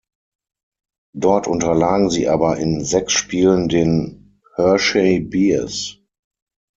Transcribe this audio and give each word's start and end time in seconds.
Dort 1.15 1.45
unterlagen 1.45 2.09
sie 2.09 2.27
aber 2.27 2.57
in 2.57 2.83
sechs 2.83 3.13
Spielen 3.13 3.69
den 3.69 4.41
Hershey 4.55 5.19
Bears. 5.19 5.99